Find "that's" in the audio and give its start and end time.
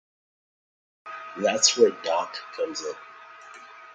1.43-1.77